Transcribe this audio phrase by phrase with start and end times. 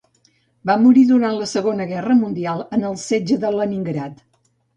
[0.69, 4.19] Va morir durant la Segona Guerra Mundial en el setge de Leningrad.